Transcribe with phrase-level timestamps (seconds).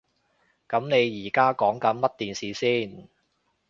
[0.67, 3.07] 噉你而家講緊乜電視先？